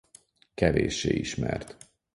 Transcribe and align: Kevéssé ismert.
Kevéssé 0.53 1.13
ismert. 1.15 1.77